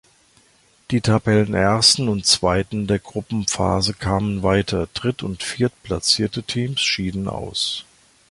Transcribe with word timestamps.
Die 0.89 0.99
Tabellenersten 0.99 2.09
und 2.09 2.25
-zweiten 2.25 2.87
der 2.87 2.97
Gruppenphase 2.97 3.93
kamen 3.93 4.41
weiter, 4.41 4.87
dritt- 4.95 5.21
und 5.21 5.43
viertplatzierte 5.43 6.41
Teams 6.41 6.81
schieden 6.81 7.27
aus. 7.27 7.85